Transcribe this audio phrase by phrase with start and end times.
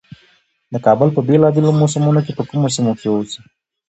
[0.71, 3.39] د کال په بېلا بېلو موسمونو کې په کومو سيمو کښې اوسي،